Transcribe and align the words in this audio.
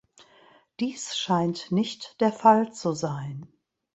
Dies 0.79 1.15
scheint 1.15 1.71
nicht 1.71 2.19
der 2.21 2.31
Fall 2.33 2.73
zu 2.73 2.93
sein. 2.93 3.45